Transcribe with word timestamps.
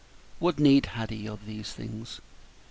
What 0.39 0.57
need 0.57 0.87
had 0.87 1.11
he 1.11 1.27
of 1.29 1.45
these 1.45 1.73
things? 1.73 2.21